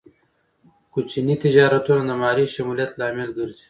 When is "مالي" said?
2.21-2.45